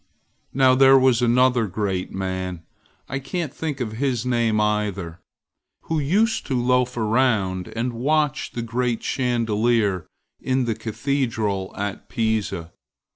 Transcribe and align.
Now 0.51 0.73
there 0.73 0.97
was 0.97 1.21
another 1.21 1.67
great 1.67 2.11
man, 2.11 2.63
I 3.07 3.19
can't 3.19 3.53
think 3.53 3.79
of 3.79 3.91
his 3.91 4.25
name 4.25 4.59
either, 4.59 5.19
who 5.81 5.99
used 5.99 6.47
to 6.47 6.59
loaf 6.59 6.97
around 6.97 7.67
and 7.75 7.93
watch 7.93 8.53
the 8.53 8.63
great 8.63 9.03
chandelier 9.03 10.07
in 10.39 10.65
the 10.65 10.73
cathedral 10.73 11.71
at 11.77 12.09
Pisa. 12.09 12.71